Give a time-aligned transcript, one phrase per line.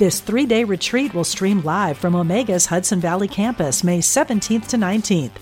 [0.00, 4.78] This three day retreat will stream live from Omega's Hudson Valley campus May 17th to
[4.78, 5.32] 19th.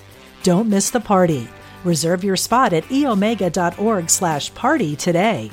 [0.43, 1.47] Don't miss the party.
[1.85, 5.53] Reserve your spot at eomega.org slash party today.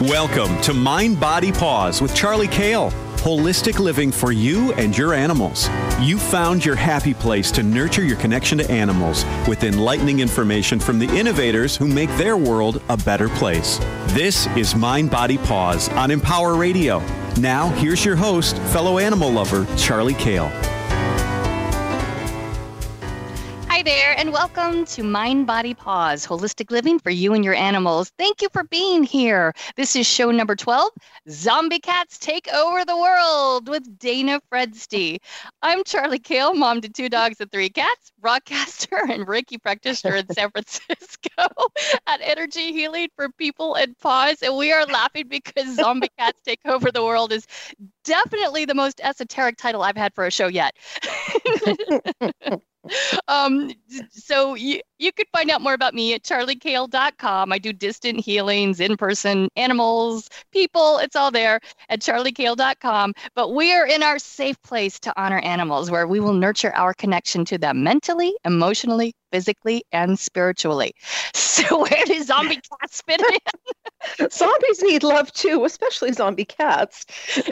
[0.00, 2.94] Welcome to Mind Body Paws with Charly Kayle.
[3.20, 5.68] Holistic living for you and your animals.
[6.00, 10.98] You found your happy place to nurture your connection to animals with enlightening information from
[10.98, 13.76] the innovators who make their world a better place.
[14.14, 17.00] This is Mind Body Paws on Empower Radio.
[17.38, 20.50] Now, here's your host, fellow animal lover, Charly Kayle.
[23.80, 28.12] Hi there, and welcome to Mind Body Paws Holistic Living for You and Your Animals.
[28.18, 29.54] Thank you for being here.
[29.74, 30.90] This is show number 12
[31.30, 35.16] Zombie Cats Take Over the World with Dana Fredsti.
[35.62, 40.28] I'm Charly Kayle, mom to two dogs and three cats, broadcaster and Reiki practitioner in
[40.28, 41.46] San Francisco
[42.06, 44.42] at Energy Healing for People and Paws.
[44.42, 47.46] And we are laughing because Zombie Cats Take Over the World is
[48.04, 50.76] definitely the most esoteric title I've had for a show yet.
[53.28, 53.70] um,
[54.10, 57.52] so you, you could find out more about me at charlykayle.com.
[57.52, 63.14] I do distant healings, in person, animals, people, it's all there at charlykayle.com.
[63.34, 66.94] But we are in our safe place to honor animals where we will nurture our
[66.94, 70.94] connection to them mentally, emotionally, physically, and spiritually.
[71.60, 74.28] So, where do zombie cats fit in?
[74.30, 77.04] Zombies need love too, especially zombie cats.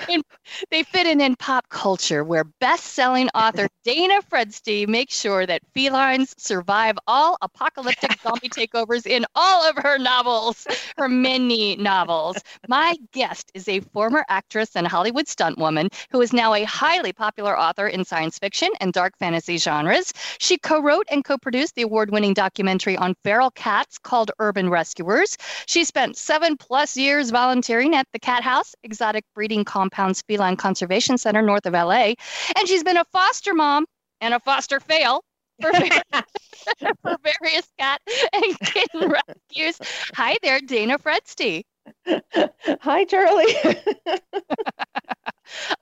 [0.08, 0.22] In,
[0.70, 5.62] they fit in in pop culture, where best selling author Dana Fredsti makes sure that
[5.74, 12.36] felines survive all apocalyptic zombie takeovers in all of her novels, her many novels.
[12.66, 17.58] My guest is a former actress and Hollywood stuntwoman who is now a highly popular
[17.58, 20.12] author in science fiction and dark fantasy genres.
[20.38, 21.36] She co wrote and co
[21.72, 25.36] the award winning documentary on feral cats called Urban Rescuers.
[25.66, 31.18] She spent seven plus years volunteering at the Cat House, Exotic Breeding Compounds Feline Conservation
[31.18, 32.14] Center north of LA.
[32.56, 33.86] And she's been a foster mom
[34.20, 35.22] and a foster fail
[35.60, 35.72] for,
[37.02, 38.00] for various cat
[38.32, 39.78] and kitten rescues.
[40.14, 41.64] Hi there, Dana Fredsti.
[42.80, 43.46] Hi, Charly.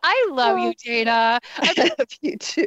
[0.02, 1.40] I love you, Dana.
[1.58, 2.66] I love you too.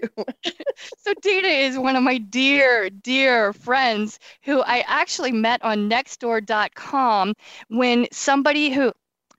[0.97, 7.34] so, Dana is one of my dear, dear friends who I actually met on Nextdoor.com
[7.69, 8.92] when somebody who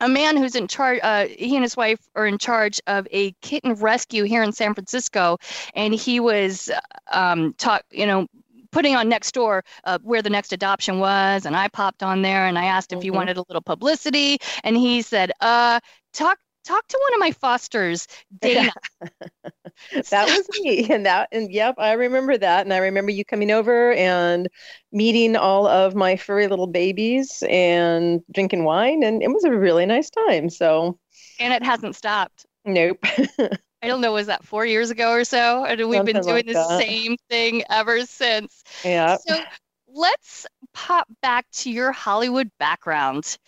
[0.03, 3.33] a man who's in charge uh, he and his wife are in charge of a
[3.43, 5.37] kitten rescue here in san francisco
[5.75, 6.71] and he was
[7.13, 8.27] um, talk you know
[8.73, 12.47] putting on next door uh, where the next adoption was and i popped on there
[12.47, 13.05] and i asked if mm-hmm.
[13.05, 15.81] he wanted a little publicity and he said uh
[16.13, 18.07] talk talk to one of my fosters,
[18.41, 18.73] Dana.
[20.11, 20.89] that was me.
[20.91, 22.67] And that and yep, I remember that.
[22.67, 24.49] And I remember you coming over and
[24.93, 29.87] meeting all of my furry little babies and drinking wine and it was a really
[29.87, 30.51] nice time.
[30.51, 30.99] So
[31.39, 32.47] And it hasn't stopped.
[32.65, 33.05] Nope.
[33.83, 35.65] I don't know, was that four years ago or so?
[35.65, 36.79] And we've Something been doing like the that.
[36.81, 38.63] same thing ever since.
[38.85, 39.17] Yeah.
[39.27, 39.41] So
[39.89, 43.39] let's pop back to your Hollywood background.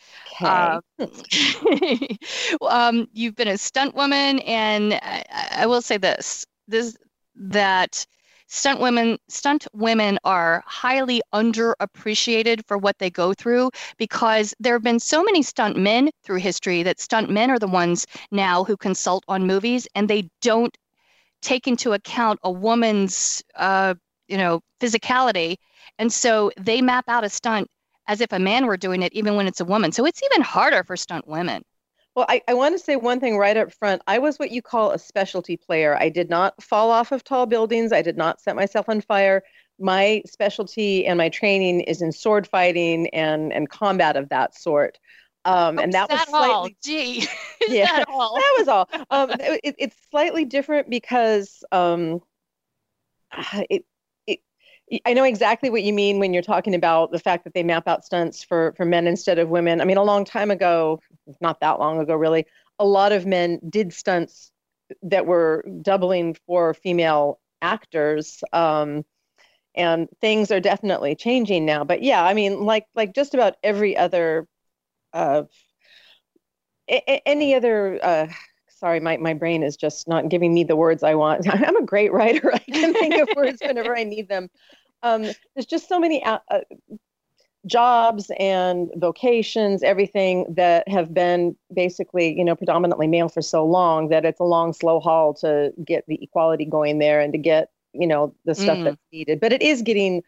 [0.41, 0.78] Okay.
[0.98, 1.06] Uh,
[2.69, 6.97] um, you've been a stunt woman, and I, I, will say this: this
[7.37, 8.06] that
[8.52, 14.82] stunt women stunt women are highly underappreciated for what they go through because there have
[14.82, 18.76] been so many stunt men through history that stunt men are the ones now who
[18.76, 20.76] consult on movies and they don't
[21.40, 23.94] take into account a woman's uh,
[24.28, 25.56] you know physicality
[25.98, 27.69] and so they map out a stunt
[28.08, 29.92] as if a man were doing it, even when it's a woman.
[29.92, 31.62] So it's even harder for stunt women.
[32.14, 34.03] Well, I, I want to say one thing right up front.
[34.06, 35.97] I was what you call a specialty player.
[35.99, 37.93] I did not fall off of tall buildings.
[37.93, 39.43] I did not set myself on fire.
[39.79, 44.99] My specialty and my training is in sword fighting and, and combat of that sort.
[45.44, 46.69] Um, oh, and that, that was slightly, all?
[46.85, 47.26] Gee,
[47.69, 48.35] yeah, that, all?
[48.37, 48.88] that was all.
[49.11, 52.20] Um, it, it's slightly different because um,
[53.70, 53.85] it,
[55.06, 57.89] I know exactly what you mean when you're talking about the fact that they map
[57.89, 59.81] out stunts for for men instead of women.
[59.81, 61.00] I mean, a long time ago,
[61.41, 62.47] not that long ago, really,
[62.79, 64.50] a lot of men did stunts
[65.03, 68.43] that were doubling for female actors.
[68.53, 69.05] Um,
[69.75, 71.85] and things are definitely changing now.
[71.85, 74.47] But yeah, I mean, like like just about every other
[75.15, 75.44] uh,
[76.89, 78.27] a- any other uh,
[78.69, 81.85] sorry my, my brain is just not giving me the words i want i'm a
[81.85, 84.49] great writer i can think of words whenever i need them
[85.02, 85.22] um,
[85.54, 86.60] there's just so many uh, uh,
[87.66, 94.08] jobs and vocations everything that have been basically you know predominantly male for so long
[94.08, 97.70] that it's a long slow haul to get the equality going there and to get
[97.93, 98.84] you know the stuff mm.
[98.84, 100.22] that's needed but it is getting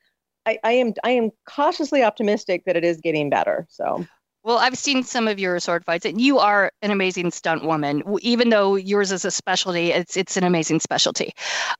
[0.46, 4.06] I, I am i am cautiously optimistic that it is getting better so
[4.44, 8.02] well, I've seen some of your sword fights, and you are an amazing stunt woman.
[8.20, 11.32] Even though yours is a specialty, it's it's an amazing specialty.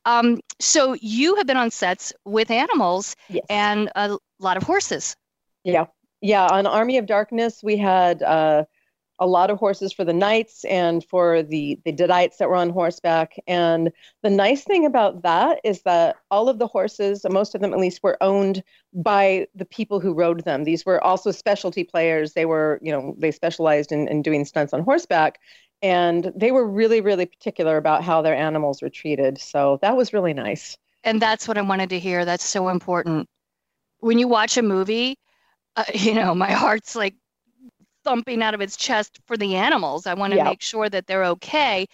[0.07, 3.45] Um, so you have been on sets with animals yes.
[3.51, 5.15] and a lot of horses.
[5.63, 5.87] Yeah,
[6.23, 6.47] yeah.
[6.47, 8.65] On Army of Darkness, we had uh,
[9.25, 12.69] a lot of horses for the knights and for the the Deadites that were on
[12.69, 13.35] horseback.
[13.47, 13.91] And
[14.23, 17.81] the nice thing about that is that all of the horses, most of them at
[17.81, 18.63] least, were owned
[18.93, 20.65] by the people who rode them.
[20.65, 22.35] These were also specialty players.
[22.35, 25.39] They were, you know, they specialized in, in doing stunts on horseback.
[25.81, 29.39] And they were really, really particular about how their animals were treated.
[29.39, 30.77] So that was really nice.
[31.03, 32.27] And that's what I wanted to hear.
[32.27, 33.27] That's so important.
[34.01, 35.19] When you watch a movie,
[35.77, 37.15] uh, you know, my heart's like
[38.05, 40.07] thumping out of its chest for the animals.
[40.07, 41.87] I want to make sure that they're okay.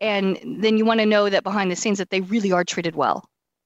[0.00, 2.96] And then you want to know that behind the scenes that they really are treated
[2.96, 3.24] well.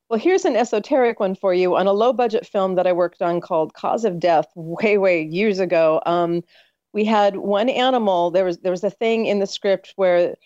[0.09, 1.75] Well, here's an esoteric one for you.
[1.75, 5.23] On a low budget film that I worked on called Cause of Death, way, way
[5.23, 6.45] years ago, um,
[6.93, 8.31] we had one animal.
[8.31, 10.37] There was there was a thing in the script where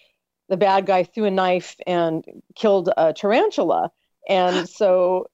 [0.49, 2.25] the bad guy threw a knife and
[2.55, 3.91] killed a tarantula,
[4.29, 5.27] and so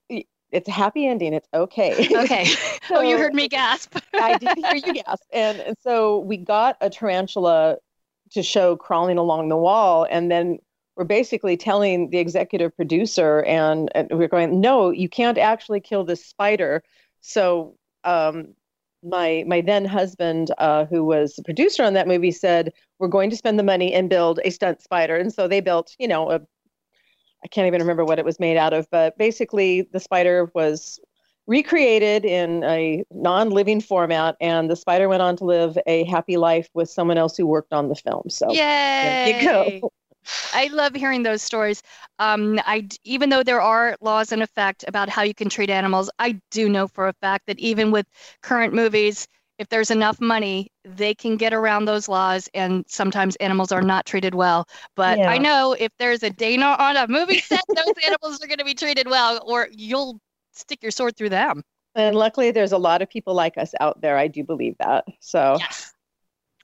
[0.51, 1.33] it's a happy ending.
[1.33, 2.07] It's okay.
[2.15, 2.45] Okay.
[2.45, 2.57] so,
[2.91, 3.97] oh, you heard me gasp.
[4.13, 5.23] I did hear you gasp.
[5.31, 7.77] And, and so we got a tarantula
[8.31, 10.07] to show crawling along the wall.
[10.09, 10.59] And then
[10.95, 16.03] we're basically telling the executive producer, and, and we're going, no, you can't actually kill
[16.03, 16.81] this spider.
[17.21, 18.55] So um,
[19.03, 23.29] my my then husband, uh, who was the producer on that movie, said, we're going
[23.29, 25.15] to spend the money and build a stunt spider.
[25.15, 26.41] And so they built, you know, a
[27.47, 30.99] I can't even remember what it was made out of, but basically the spider was
[31.47, 36.67] recreated in a non-living format and the spider went on to live a happy life
[36.73, 38.59] with someone else who worked on the film so Yay!
[39.01, 39.91] there you go
[40.53, 41.81] I love hearing those stories.
[42.19, 46.09] Um, I even though there are laws in effect about how you can treat animals,
[46.19, 48.05] I do know for a fact that even with
[48.41, 53.71] current movies, if there's enough money, they can get around those laws, and sometimes animals
[53.71, 54.67] are not treated well.
[54.95, 55.29] But yeah.
[55.29, 58.65] I know if there's a Dana on a movie set, those animals are going to
[58.65, 60.19] be treated well, or you'll
[60.53, 61.63] stick your sword through them.
[61.95, 64.17] And luckily, there's a lot of people like us out there.
[64.17, 65.05] I do believe that.
[65.19, 65.93] So, yes.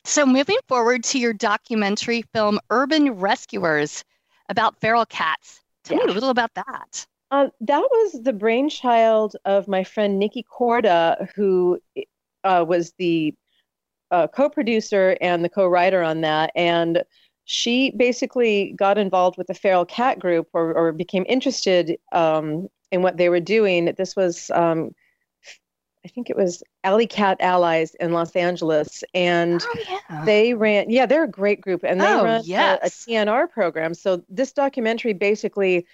[0.06, 4.04] So, moving forward to your documentary film, Urban Rescuers,
[4.50, 5.62] about feral cats.
[5.86, 6.06] Tell yeah.
[6.06, 7.08] me a little about that.
[7.32, 11.80] Uh, that was the brainchild of my friend Nikki Corda, who
[12.44, 13.34] uh, was the
[14.12, 17.04] uh, co-producer and the co-writer on that, and
[17.46, 23.02] she basically got involved with the feral cat group or, or became interested um, in
[23.02, 23.94] what they were doing.
[23.98, 24.92] This was, um,
[26.06, 30.26] I think it was Alley Cat Allies in Los Angeles, and oh, yeah.
[30.26, 30.90] they ran.
[30.90, 32.80] Yeah, they're a great group, and they oh, run yes.
[32.82, 33.94] a, a TNR program.
[33.94, 35.86] So this documentary basically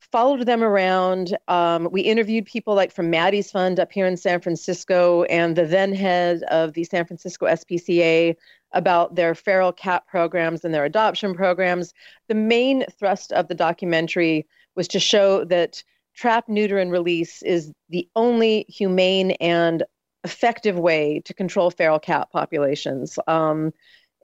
[0.00, 1.36] followed them around.
[1.48, 5.66] Um, we interviewed people like from Maddie's Fund up here in San Francisco and the
[5.66, 8.36] then head of the San Francisco SPCA
[8.72, 11.94] about their feral cat programs and their adoption programs.
[12.28, 15.82] The main thrust of the documentary was to show that
[16.14, 19.82] trap, neuter, and release is the only humane and
[20.24, 23.18] effective way to control feral cat populations.
[23.26, 23.72] Um,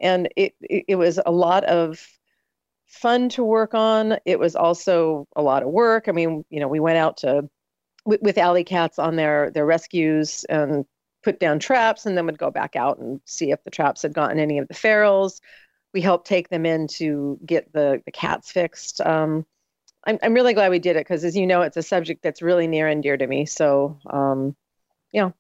[0.01, 2.05] and it, it, it was a lot of
[2.93, 4.19] fun to work on.
[4.25, 6.09] It was also a lot of work.
[6.09, 7.49] I mean, you know, we went out to
[8.05, 10.85] with, with alley cats on their their rescues and
[11.25, 14.13] put down traps, and then would go back out and see if the traps had
[14.13, 15.41] gotten any of the ferals.
[15.95, 19.01] We helped take them in to get the the cats fixed.
[19.01, 19.47] Um,
[20.05, 22.43] I'm I'm really glad we did it because, as you know, it's a subject that's
[22.43, 23.47] really near and dear to me.
[23.47, 24.55] So, um,
[25.13, 25.31] yeah.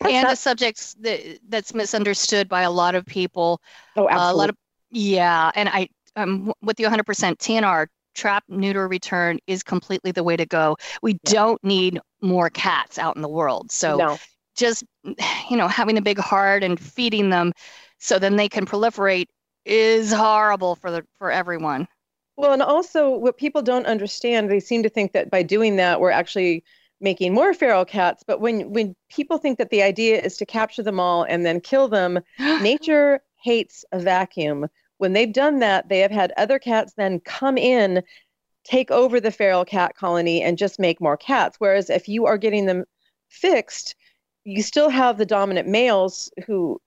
[0.00, 3.60] and a subject that, that's misunderstood by a lot of people.
[3.96, 4.30] Oh, absolutely.
[4.30, 4.56] Uh, a lot of
[4.92, 7.04] yeah, and I um, with you 100%.
[7.04, 10.76] TNR, trap, neuter, return is completely the way to go.
[11.02, 11.32] We yeah.
[11.32, 13.70] don't need more cats out in the world.
[13.70, 14.18] So no.
[14.56, 17.52] just, you know, having a big heart and feeding them
[18.00, 19.26] so then they can proliferate
[19.64, 21.86] is horrible for the for everyone.
[22.36, 26.00] Well, and also what people don't understand, they seem to think that by doing that
[26.00, 26.64] we're actually
[27.02, 30.82] making more feral cats, but when when people think that the idea is to capture
[30.82, 34.66] them all and then kill them, nature hates a vacuum.
[35.00, 38.02] When they've done that, they have had other cats then come in,
[38.64, 41.56] take over the feral cat colony, and just make more cats.
[41.58, 42.84] Whereas if you are getting them
[43.30, 43.96] fixed,
[44.44, 46.82] you still have the dominant males who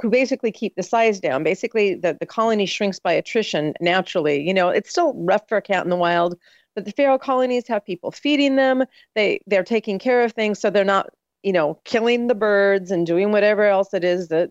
[0.00, 1.44] who basically keep the size down.
[1.44, 4.40] Basically, the, the colony shrinks by attrition naturally.
[4.40, 6.38] You know, it's still rough for a cat in the wild,
[6.74, 8.84] but the feral colonies have people feeding them.
[9.14, 11.10] They they're taking care of things, so they're not,
[11.42, 14.50] you know, killing the birds and doing whatever else it is that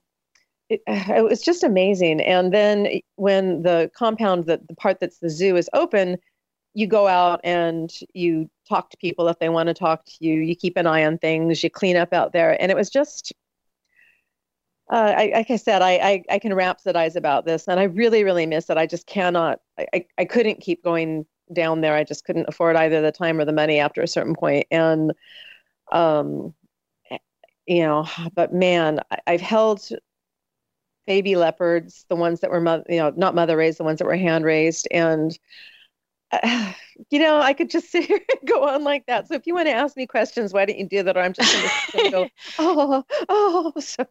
[0.69, 2.19] it, it, was just amazing.
[2.21, 6.17] And then when the compound, the, the part that's the zoo is open,
[6.73, 10.35] you go out and you talk to people if they want to talk to you.
[10.35, 11.63] You keep an eye on things.
[11.63, 13.33] You clean up out there, and it was just
[14.89, 18.23] uh, I, like I said, I, I, I can rhapsodize about this, and I really,
[18.23, 18.77] really miss it.
[18.77, 19.59] I just cannot.
[19.77, 21.95] I, I couldn't keep going down there.
[21.95, 24.67] I just couldn't afford either the time or the money after a certain point.
[24.71, 25.13] And,
[25.91, 26.53] um,
[27.67, 29.87] you know, but man, I, I've held
[31.05, 34.15] baby leopards, the ones that were, you know, not mother raised, the ones that were
[34.15, 35.37] hand raised, and
[36.31, 36.73] uh,
[37.09, 39.27] you know, I could just sit here and go on like that.
[39.27, 41.17] So if you want to ask me questions, why don't you do that?
[41.17, 44.05] Or I'm just going to go, oh, oh, so.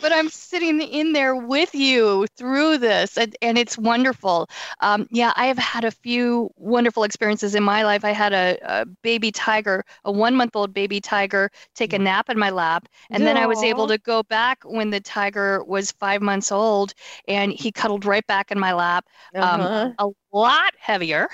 [0.00, 4.48] But I'm sitting in there with you through this, and, and it's wonderful.
[4.80, 8.04] Um, yeah, I have had a few wonderful experiences in my life.
[8.04, 12.02] I had a, a baby tiger, a one month old baby tiger, take a mm.
[12.02, 12.88] nap in my lap.
[13.10, 13.26] And Aww.
[13.26, 16.94] then I was able to go back when the tiger was five months old,
[17.28, 19.06] and he cuddled right back in my lap.
[19.34, 19.92] Um, uh-huh.
[19.98, 21.28] a lot heavier.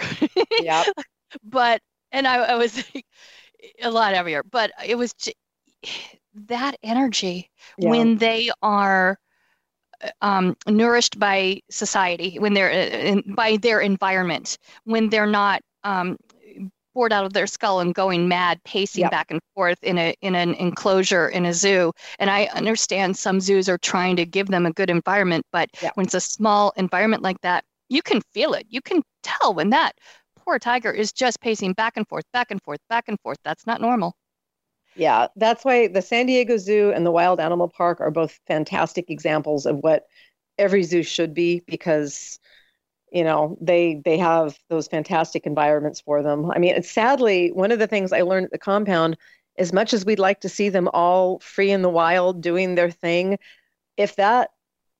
[0.61, 0.85] Yeah.
[1.45, 1.81] but
[2.11, 2.83] and I, I was
[3.83, 5.15] a lot heavier, but it was
[6.35, 7.91] that energy yeah.
[7.91, 9.19] when they are
[10.21, 16.17] um, nourished by society, when they're uh, in, by their environment, when they're not um,
[16.95, 19.11] bored out of their skull and going mad, pacing yep.
[19.11, 21.93] back and forth in a in an enclosure in a zoo.
[22.19, 25.97] And I understand some zoos are trying to give them a good environment, but yep.
[25.97, 28.67] when it's a small environment like that, you can feel it.
[28.69, 29.93] You can tell when that
[30.37, 33.39] poor tiger is just pacing back and forth, back and forth, back and forth.
[33.45, 34.17] That's not normal.
[34.95, 39.11] Yeah, that's why the San Diego Zoo and the Wild Animal Park are both fantastic
[39.11, 40.05] examples of what
[40.59, 42.39] every zoo should be because
[43.11, 46.51] you know they they have those fantastic environments for them.
[46.51, 49.17] I mean, sadly one of the things I learned at the compound
[49.59, 52.91] as much as we'd like to see them all free in the wild doing their
[52.91, 53.39] thing,
[53.97, 54.51] if that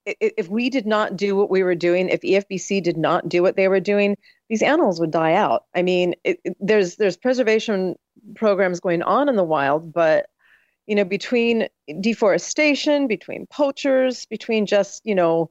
[0.05, 3.57] if we did not do what we were doing, if EFBC did not do what
[3.57, 4.17] they were doing,
[4.49, 5.65] these animals would die out.
[5.75, 7.97] I mean, it, it, there's there's preservation
[8.35, 10.27] programs going on in the wild, but
[10.87, 11.69] you know, between
[12.01, 15.51] deforestation, between poachers, between just you know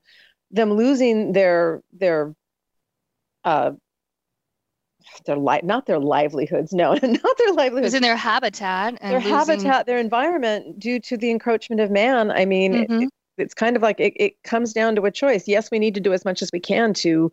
[0.52, 2.36] them losing their their
[3.46, 3.72] uh,
[5.26, 9.32] their li- not their livelihoods no not their livelihoods in their habitat their losing...
[9.32, 13.02] habitat their environment due to the encroachment of man i mean mm-hmm.
[13.04, 13.10] it,
[13.42, 15.48] it's kind of like it, it comes down to a choice.
[15.48, 17.32] Yes, we need to do as much as we can to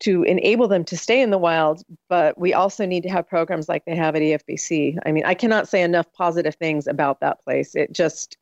[0.00, 3.68] to enable them to stay in the wild, but we also need to have programs
[3.68, 4.98] like they have at EFBC.
[5.06, 7.74] I mean, I cannot say enough positive things about that place.
[7.76, 8.36] It just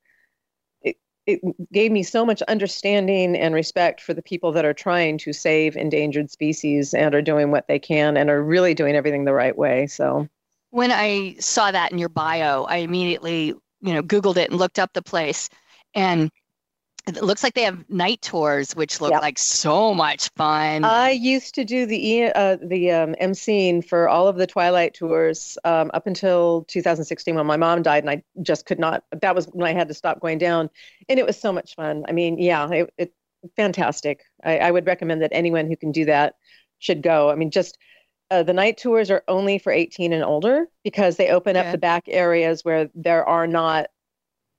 [0.80, 1.40] it, it
[1.72, 5.76] gave me so much understanding and respect for the people that are trying to save
[5.76, 9.56] endangered species and are doing what they can and are really doing everything the right
[9.56, 9.86] way.
[9.86, 10.28] So
[10.70, 13.48] when I saw that in your bio, I immediately,
[13.82, 15.50] you know, Googled it and looked up the place.
[15.94, 16.30] And
[17.06, 19.22] it looks like they have night tours, which look Yep.
[19.22, 20.84] like so much fun.
[20.84, 25.58] I used to do the uh, the um, emceeing for all of the Twilight tours
[25.64, 29.04] um, up until 2016 when my mom died, and I just could not.
[29.20, 30.70] That was when I had to stop going down,
[31.08, 32.04] and it was so much fun.
[32.08, 33.14] I mean, yeah, it, it
[33.56, 34.22] fantastic.
[34.44, 36.36] I, I would recommend that anyone who can do that
[36.78, 37.30] should go.
[37.30, 37.78] I mean, just
[38.30, 41.78] uh, the night tours are only for 18 and older because they open up the
[41.78, 43.88] back areas where there are not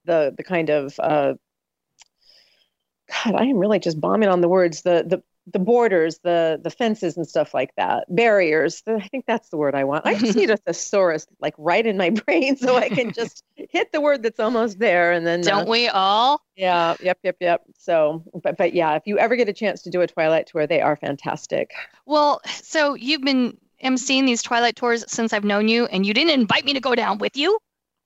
[0.05, 1.33] the the kind of uh,
[3.09, 4.81] God, I am really just bombing on the words.
[4.81, 8.81] The the the borders, the the fences and stuff like that, barriers.
[8.87, 10.05] I think that's the word I want.
[10.05, 13.91] I just need a thesaurus like right in my brain so I can just hit
[13.91, 16.41] the word that's almost there, and then uh, Don't we all?
[16.55, 17.63] yeah, yep, yep, yep.
[17.77, 20.65] So, but but yeah, if you ever get a chance to do a Twilight tour,
[20.65, 21.73] they are fantastic.
[22.05, 26.39] Well, so you've been emceeing these Twilight tours since I've known you, and you didn't
[26.39, 27.59] invite me to go down with you.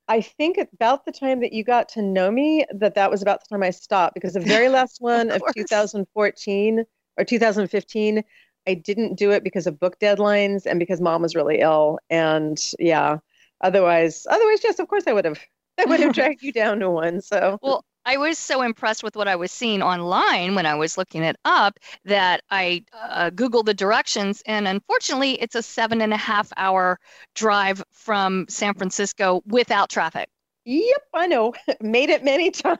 [0.08, 3.40] I think about the time that you got to know me, that that was about
[3.42, 5.54] the time I stopped because the very last one of course.
[5.54, 6.84] 2014
[7.18, 8.24] or 2015,
[8.66, 11.98] I didn't do it because of book deadlines and because mom was really ill.
[12.10, 13.18] And yeah,
[13.60, 15.40] otherwise, otherwise, yes, of course I would have,
[15.78, 17.20] I would have dragged you down to one.
[17.20, 20.96] So Well, I was so impressed with what I was seeing online when I was
[20.98, 26.12] looking it up that I uh, Googled the directions, and unfortunately, it's a seven and
[26.12, 26.98] a half hour
[27.34, 30.28] drive from San Francisco without traffic.
[30.64, 32.78] yep, I know, made it many times.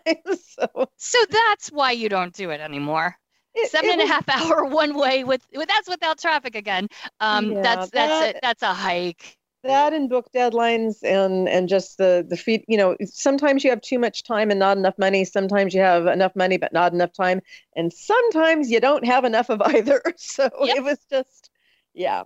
[0.58, 3.16] So So that's why you don't do it anymore.
[3.54, 6.88] it, Seven it and a half hour one way with, with that's without traffic again.
[7.20, 9.37] Um, Yeah, that's that's that- a, that's a hike.
[9.64, 13.80] That and book deadlines and and just the the feed you know sometimes you have
[13.80, 17.12] too much time and not enough money sometimes you have enough money but not enough
[17.12, 17.40] time
[17.76, 20.76] and sometimes you don't have enough of either so Yep.
[20.76, 21.50] it was just
[21.94, 22.22] yeah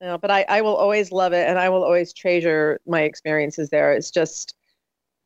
[0.00, 3.70] no, but I, I will always love it and I will always treasure my experiences
[3.70, 3.92] there.
[3.92, 4.54] It's just,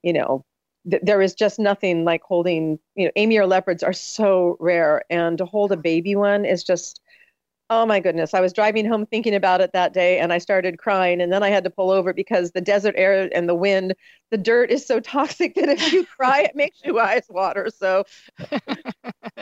[0.02, 0.44] you know,
[0.90, 5.02] th- there is just nothing like holding, you know, Amy or leopards are so rare.
[5.10, 7.00] And to hold a baby one is just,
[7.72, 8.34] oh my goodness.
[8.34, 11.20] I was driving home thinking about it that day and I started crying.
[11.22, 13.94] And then I had to pull over because the desert air and the wind,
[14.30, 17.68] the dirt is so toxic that if you cry, it makes your eyes water.
[17.74, 18.04] So,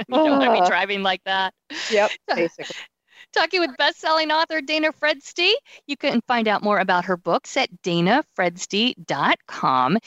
[0.09, 0.53] you don't want to Ah.
[0.53, 1.55] be driving like that.
[1.89, 2.77] yep, basically.
[3.33, 5.53] Talking with best-selling author Dana Fredsti.
[5.87, 9.99] You can find out more about her books at danafredsti.com.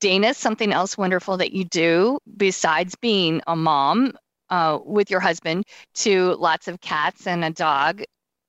[0.00, 4.12] Dana, something else wonderful that you do besides being a mom
[4.50, 8.02] uh, with your husband to lots of cats and a dog,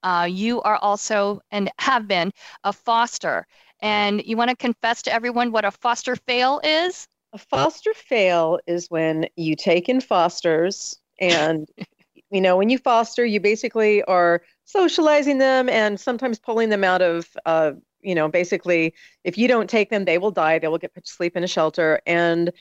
[0.04, 2.32] uh, you are also and have been
[2.64, 3.46] a foster.
[3.82, 7.08] And you want to confess to everyone what a foster fail is?
[7.34, 11.68] A foster fail is when you take in fosters and
[12.32, 17.02] you know when you foster you basically are socializing them and sometimes pulling them out
[17.02, 20.78] of uh, you know basically if you don't take them they will die they will
[20.78, 22.52] get put to sleep in a shelter and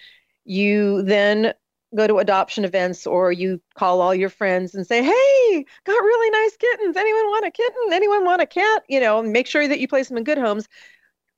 [0.44, 1.52] you then
[1.94, 6.30] go to adoption events or you call all your friends and say hey got really
[6.30, 6.96] nice kittens.
[6.96, 7.92] Anyone want a kitten?
[7.92, 8.82] Anyone want a cat?
[8.88, 10.68] You know make sure that you place them in good homes.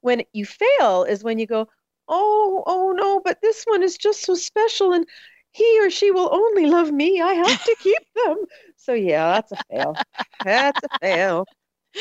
[0.00, 1.68] When you fail is when you go
[2.08, 5.06] oh oh no but this one is just so special and
[5.52, 7.20] he or she will only love me.
[7.20, 8.36] I have to keep them.
[8.76, 9.96] So yeah that's a fail.
[10.44, 11.46] That's a fail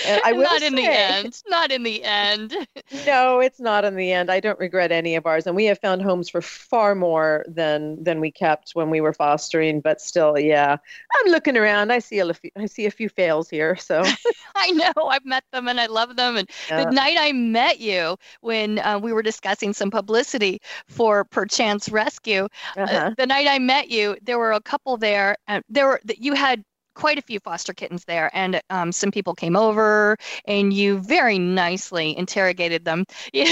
[0.05, 1.41] and i will Not in the say- end.
[1.47, 2.55] Not in the end.
[3.05, 5.79] no it's not in the end i don't regret any of ours and we have
[5.79, 10.37] found homes for far more than than we kept when we were fostering but still
[10.37, 10.75] yeah
[11.15, 14.03] i'm looking around i see a few, i see a few fails here so
[14.55, 15.07] I know.
[15.07, 16.37] I've met them and I love them.
[16.37, 16.85] And yeah.
[16.85, 22.47] the night I met you, when uh, we were discussing some publicity for Perchance Rescue,
[22.77, 23.13] uh, uh-huh.
[23.17, 25.35] the night I met you, there were a couple there.
[25.47, 26.63] And there were that you had
[26.99, 31.39] quite a few foster kittens there, and um, some people came over, and you very
[31.39, 33.05] nicely interrogated them.
[33.33, 33.47] they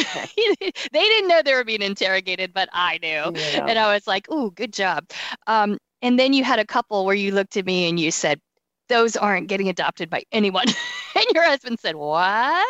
[0.91, 3.31] didn't know they were being interrogated, but I knew.
[3.39, 3.65] Yeah.
[3.67, 5.09] And I was like, "Ooh, good job."
[5.47, 8.41] Um, and then you had a couple where you looked at me and you said,
[8.89, 10.67] "Those aren't getting adopted by anyone."
[11.15, 12.67] and your husband said, "What?"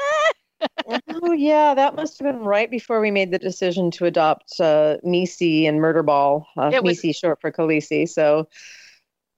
[1.10, 4.98] Oh yeah, that must have been right before we made the decision to adopt uh,
[5.04, 6.46] Nisi and Murderball.
[6.56, 8.08] Uh, was- Nisi short for Khaleesi.
[8.08, 8.48] So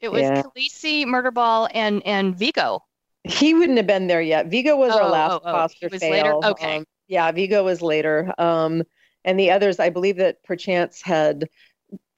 [0.01, 0.43] It was Yeah.
[0.43, 2.83] Khaleesi, Murderball, and and Vigo.
[3.25, 4.47] he wouldn't have been there yet.
[4.47, 6.11] Vigo was our Oh, last oh, oh, foster fail.
[6.11, 6.33] later?
[6.51, 6.77] Okay.
[6.77, 8.33] Um, yeah, Vigo was later.
[8.37, 8.83] Um,
[9.25, 11.49] and the others, I believe that perchance had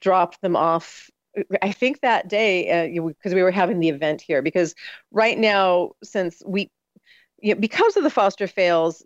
[0.00, 1.10] dropped them off.
[1.62, 4.42] I think that day because we were having the event here.
[4.42, 4.74] Because
[5.10, 6.70] right now, since we,
[7.40, 9.02] you know, because of the foster fails,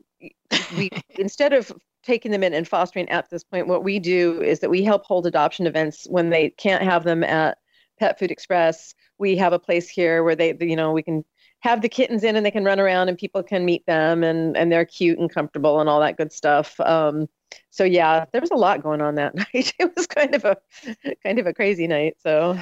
[0.76, 4.60] we instead of taking them in and fostering at this point, what we do is
[4.60, 7.58] that we help hold adoption events when they can't have them at
[7.98, 8.94] Pet Food Express.
[9.18, 11.24] We have a place here where they, you know, we can
[11.60, 14.56] have the kittens in and they can run around and people can meet them and
[14.56, 16.78] and they're cute and comfortable and all that good stuff.
[16.80, 17.28] Um,
[17.70, 19.72] so yeah, there was a lot going on that night.
[19.78, 20.56] It was kind of a
[21.22, 22.16] kind of a crazy night.
[22.22, 22.58] So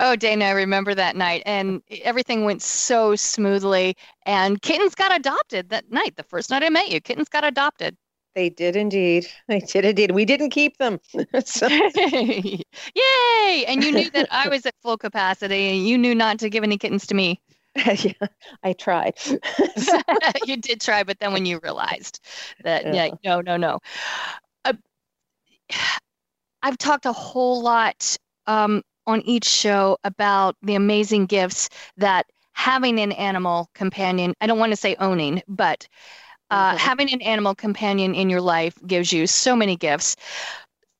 [0.00, 3.96] Oh, Dana, I remember that night, and everything went so smoothly.
[4.26, 7.00] And kittens got adopted that night, the first night I met you.
[7.00, 7.96] Kittens got adopted.
[8.38, 9.26] They did indeed.
[9.48, 10.12] They did indeed.
[10.12, 11.00] We didn't keep them.
[11.44, 11.66] so.
[11.66, 12.62] Yay!
[13.66, 16.62] And you knew that I was at full capacity, and you knew not to give
[16.62, 17.40] any kittens to me.
[17.74, 18.12] yeah,
[18.62, 19.14] I tried.
[20.46, 22.20] you did try, but then when you realized
[22.62, 23.80] that, yeah, yeah no, no, no.
[24.64, 24.74] Uh,
[26.62, 33.00] I've talked a whole lot um, on each show about the amazing gifts that having
[33.00, 35.88] an animal companion, I don't want to say owning, but
[36.50, 40.16] uh, having an animal companion in your life gives you so many gifts.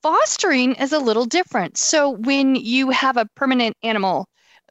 [0.02, 1.76] Fostering is a little different.
[1.76, 4.26] So when you have a permanent animal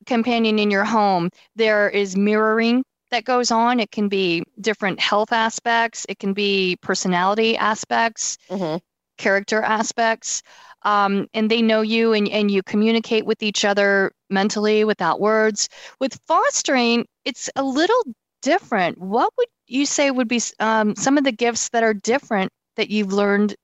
[0.05, 3.79] companion in your home, there is mirroring that goes on.
[3.79, 8.77] It can be different health aspects, it can be personality aspects, mm-hmm.
[9.17, 10.43] character aspects
[10.83, 15.67] um, and they know you and, and you communicate with each other mentally without words.
[15.99, 18.03] With fostering, it's a little
[18.41, 18.97] different.
[18.97, 22.89] What would you say would be um, some of the gifts that are different that
[22.89, 23.56] you've learned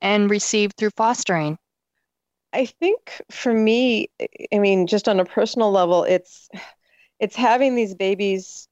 [0.00, 1.58] and received through fostering?
[2.52, 4.08] I think for me,
[4.52, 6.48] I mean, just on a personal level, it's
[7.20, 8.68] it's having these babies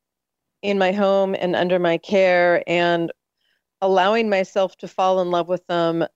[0.63, 3.13] in my home and under my care and
[3.81, 6.07] allowing myself to fall in love with them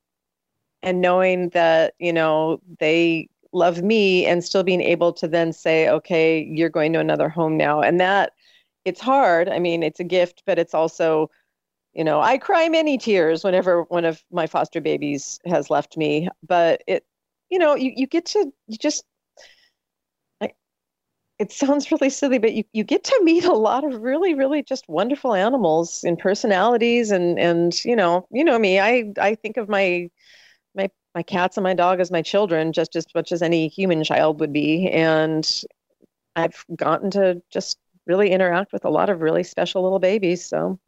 [0.83, 5.89] and knowing that you know they love me and still being able to then say
[5.89, 8.33] okay you're going to another home now and that
[8.89, 9.49] it's hard.
[9.49, 11.31] I mean it's a gift but it's also
[11.95, 16.29] you know i cry many tears whenever one of my foster babies has left me.
[16.47, 17.05] But it
[17.51, 19.05] you know you, you get to you just
[21.39, 24.63] it sounds really silly but you, you get to meet a lot of really really
[24.63, 27.11] just wonderful animals and personalities.
[27.11, 30.11] And and you know you know me i i think of my
[30.75, 34.05] my my cats and my dog as my children just as much as any human
[34.05, 34.89] child would be.
[34.91, 35.49] And
[36.37, 40.79] i've gotten to just really interact with a lot of really special little babies so.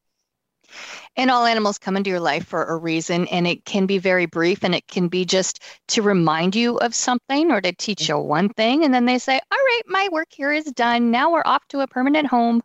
[1.16, 4.26] And all animals come into your life for a reason and it can be very
[4.26, 8.18] brief and it can be just to remind you of something or to teach you
[8.18, 11.10] one thing and then they say all right my work here is done.
[11.10, 12.62] Now we're off to a permanent home.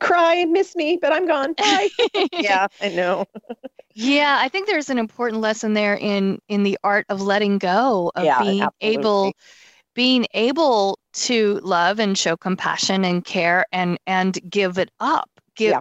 [0.00, 1.54] Cry miss me but i'm gone.
[1.54, 1.88] Bye.
[2.32, 3.26] Yeah i know.
[3.94, 8.10] Yeah, I think there's an important lesson there in in the art of letting go,
[8.16, 8.98] of yeah, being absolutely.
[8.98, 9.32] able
[9.94, 15.30] being able to love and show compassion and care and and give it up.
[15.56, 15.80] Give Yeah,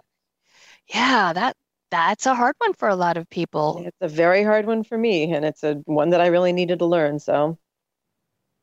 [0.93, 1.58] yeah that
[1.91, 3.84] that's a hard one for a lot of people.
[3.86, 6.80] It's a very hard one for me and it's a one that I really needed
[6.80, 7.58] to learn, so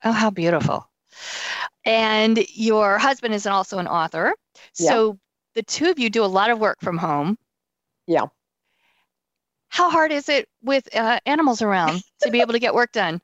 [0.03, 0.89] Oh, how beautiful.
[1.85, 4.35] And your husband is also an author.
[4.73, 5.13] So yeah.
[5.57, 7.37] the two of you do a lot of work from home.
[8.07, 8.27] Yeah
[9.71, 13.21] how hard is it with uh, animals around to be able to get work done?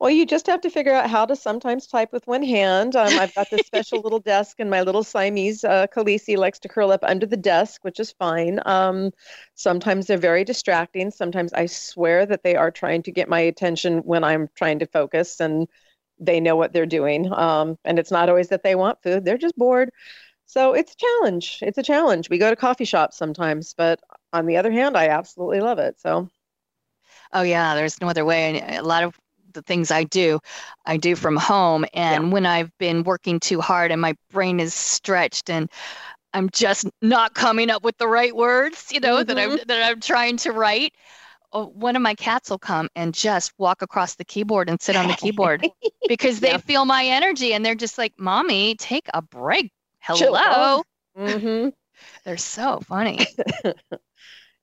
[0.00, 2.96] Well, you just have to figure out how to sometimes type with one hand.
[2.96, 6.68] Um, I've got this special little desk, and my little Siamese uh, Khaleesi likes to
[6.68, 8.60] curl up under the desk, which is fine.
[8.66, 9.12] Um,
[9.54, 11.10] sometimes they're very distracting.
[11.10, 14.86] Sometimes I swear that they are trying to get my attention when I'm trying to
[14.86, 15.68] focus, and
[16.18, 17.32] they know what they're doing.
[17.32, 19.90] Um, and it's not always that they want food; they're just bored.
[20.46, 21.60] So it's a challenge.
[21.62, 22.28] It's a challenge.
[22.30, 24.00] We go to coffee shops sometimes, but
[24.32, 26.00] on the other hand, I absolutely love it.
[26.00, 26.28] So,
[27.32, 28.58] oh yeah, there's no other way.
[28.58, 29.18] And a lot of
[29.54, 30.40] the things I do,
[30.84, 31.84] I do from home.
[31.94, 32.30] And yeah.
[32.30, 35.70] when I've been working too hard and my brain is stretched and
[36.34, 39.28] I'm just not coming up with the right words, you know, mm-hmm.
[39.28, 39.68] that I'm mm-hmm.
[39.68, 40.94] that I'm trying to write.
[41.52, 45.06] One of my cats will come and just walk across the keyboard and sit on
[45.06, 45.64] the keyboard
[46.08, 46.56] because they yeah.
[46.56, 49.70] feel my energy and they're just like, "Mommy, take a break.
[50.00, 50.82] Hello."
[51.16, 51.68] Mm-hmm.
[52.24, 53.26] They're so funny.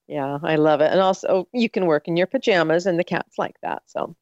[0.08, 0.90] Yeah, I love it.
[0.90, 3.82] And also, you can work in your pajamas, and the cats like that.
[3.86, 4.16] So,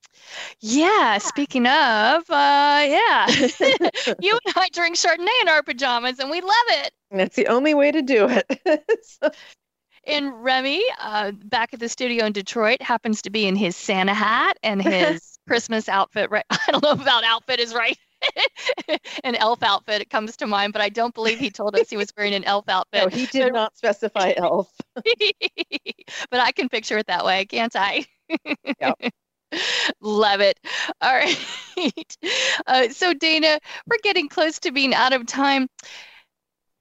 [0.61, 3.27] yeah, speaking of, uh, yeah,
[4.21, 6.93] you and I drink Chardonnay in our pajamas, and we love it.
[7.11, 8.85] That's the only way to do it.
[9.03, 9.31] so.
[10.05, 14.15] And Remy, uh, back at the studio in Detroit, happens to be in his Santa
[14.15, 16.31] hat and his Christmas outfit.
[16.31, 16.45] Right?
[16.51, 17.99] I don't know if that outfit is right.
[19.25, 21.97] an elf outfit it comes to mind, but I don't believe he told us he
[21.97, 23.03] was wearing an elf outfit.
[23.03, 24.71] No, he did not specify elf.
[24.95, 28.05] but I can picture it that way, can't I?
[28.81, 29.13] Yep.
[30.01, 30.61] Love it.
[31.01, 32.17] All right.
[32.67, 35.67] Uh, so, Dana, we're getting close to being out of time.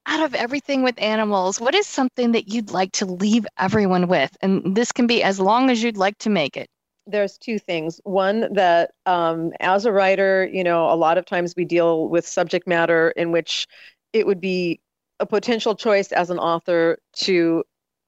[0.06, 4.34] Out of everything with animals, what is something that you'd like to leave everyone with?
[4.40, 6.68] And this can be as long as you'd like to make it
[7.10, 8.00] there's two things.
[8.04, 12.26] One that um, as a writer, you know, a lot of times we deal with
[12.26, 13.66] subject matter in which
[14.12, 14.80] it would be
[15.20, 17.64] a potential choice as an author to,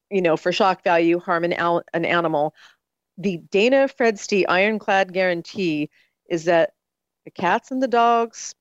[0.09, 1.53] you know, for shock value, harm an,
[1.93, 2.53] an animal.
[3.17, 5.89] the Dana Fredsti ironclad guarantee
[6.29, 6.73] is that
[7.25, 8.55] the cats and the dogs,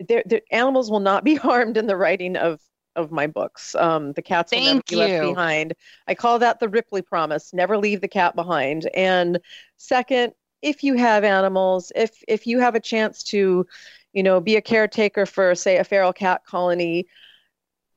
[0.00, 2.60] their, their animals will not be harmed in the writing of
[2.96, 3.74] of my books.
[3.74, 5.74] Um, the cats will never be left behind.
[6.08, 8.88] I call that the Ripley promise: never leave the cat behind.
[8.94, 9.38] And
[9.76, 10.32] second,
[10.62, 13.66] if you have animals, if if you have a chance to,
[14.12, 17.06] you know, be a caretaker for, say, a feral cat colony,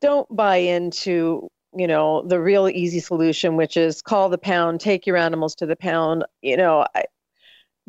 [0.02, 5.06] don't buy into you know the real easy solution which is call the pound take
[5.06, 7.06] your animals to the pound you know I,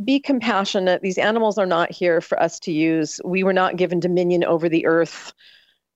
[0.04, 4.00] be compassionate these animals are not here for us to use we were not given
[4.00, 5.32] dominion over the earth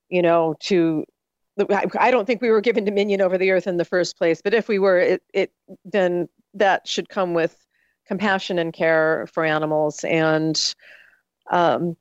[0.09, 1.05] you know to
[1.97, 4.55] I don't think we were given dominion over the earth in the first place, but
[4.55, 5.53] if we were, it, it
[5.85, 7.57] then that should come with
[8.07, 10.75] compassion and care for animals and
[11.51, 11.97] um,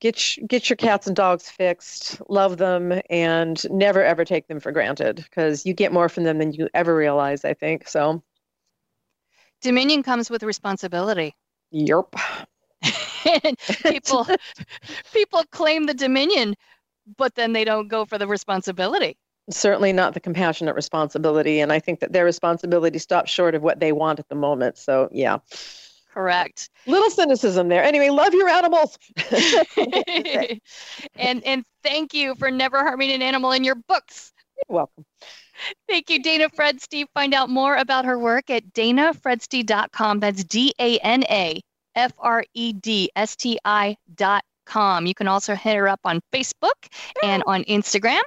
[0.00, 4.70] get get your cats and dogs fixed, love them, and never ever take them for
[4.70, 7.44] granted because you get more from them than you ever realize.
[7.44, 8.22] I think so.
[9.62, 11.34] Dominion comes with responsibility.
[11.74, 12.12] Yerp.
[13.84, 14.26] people
[15.12, 16.56] people claim the dominion
[17.16, 19.16] but then they don't go for the responsibility.
[19.50, 21.60] Certainly not the compassionate responsibility.
[21.60, 24.78] And I think that their responsibility stops short of what they want at the moment.
[24.78, 25.38] So, yeah.
[26.12, 26.68] Correct.
[26.86, 27.82] Little cynicism there.
[27.82, 28.98] Anyway, love your animals.
[31.16, 34.32] and and thank you for never harming an animal in your books.
[34.68, 35.06] You're welcome.
[35.88, 37.06] Thank you, Dana Fredsti.
[37.14, 40.20] Find out more about her work at danafredsti.com.
[40.20, 41.60] That's D A N A
[41.94, 44.44] F R E D S T I dot
[45.06, 46.88] you can also hit her up on Facebook
[47.22, 48.20] and on Instagram.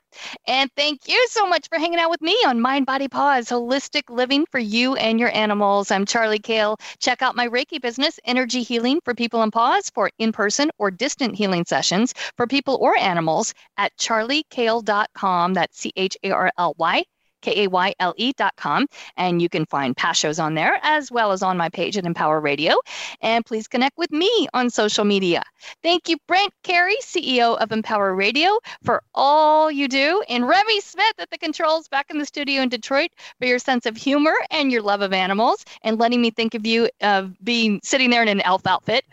[0.48, 4.04] And thank you so much for hanging out with me on Mind Body Paws Holistic
[4.10, 5.92] Living for You and Your Animals.
[5.92, 6.78] I'm Charly Kayle.
[7.00, 10.92] Check out my Reiki business, Energy Healing for People and Paws, for in person or
[10.92, 15.54] distant healing sessions for people or animals at charlykayle.com.
[15.54, 17.04] That's C H A R L Y
[17.46, 18.88] K-A-Y-L-E dot com.
[19.18, 22.06] And you can find past shows on there as well as on my page at
[22.06, 22.76] Empower Radio.
[23.22, 25.44] And please connect with me on social media.
[25.84, 30.24] Thank you, Brent Carey, CEO of Empower Radio, for all you do.
[30.28, 33.86] And Remy Smith at the controls back in the studio in Detroit for your sense
[33.86, 37.28] of humor and your love of animals and letting me think of you of uh,
[37.44, 39.06] being sitting there in an elf outfit.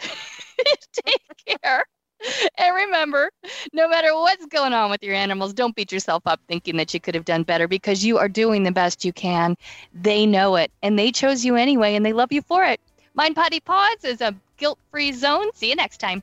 [1.06, 1.84] Take care.
[2.58, 3.30] and remember,
[3.72, 7.00] no matter what's going on with your animals, don't beat yourself up thinking that you
[7.00, 9.56] could have done better because you are doing the best you can.
[9.92, 12.80] They know it and they chose you anyway and they love you for it.
[13.14, 15.52] Mind Body Paws is a guilt free zone.
[15.54, 16.22] See you next time.